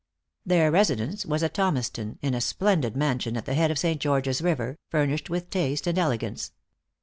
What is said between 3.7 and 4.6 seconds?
St. George's